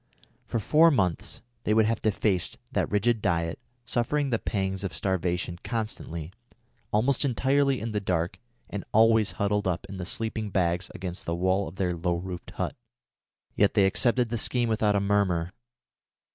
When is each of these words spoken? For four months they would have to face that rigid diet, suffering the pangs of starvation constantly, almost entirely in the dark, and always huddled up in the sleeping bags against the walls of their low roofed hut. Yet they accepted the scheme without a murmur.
For 0.47 0.57
four 0.57 0.89
months 0.89 1.43
they 1.63 1.75
would 1.75 1.85
have 1.85 2.01
to 2.01 2.09
face 2.09 2.57
that 2.71 2.89
rigid 2.89 3.21
diet, 3.21 3.59
suffering 3.85 4.31
the 4.31 4.39
pangs 4.39 4.83
of 4.83 4.95
starvation 4.95 5.59
constantly, 5.63 6.33
almost 6.89 7.23
entirely 7.23 7.79
in 7.79 7.91
the 7.91 7.99
dark, 7.99 8.39
and 8.67 8.83
always 8.93 9.33
huddled 9.33 9.67
up 9.67 9.85
in 9.87 9.97
the 9.97 10.05
sleeping 10.07 10.49
bags 10.49 10.89
against 10.95 11.27
the 11.27 11.35
walls 11.35 11.67
of 11.67 11.75
their 11.75 11.95
low 11.95 12.15
roofed 12.15 12.49
hut. 12.49 12.75
Yet 13.55 13.75
they 13.75 13.85
accepted 13.85 14.29
the 14.29 14.39
scheme 14.39 14.69
without 14.69 14.95
a 14.95 14.99
murmur. 14.99 15.53